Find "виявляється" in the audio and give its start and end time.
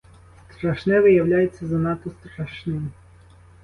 0.99-1.67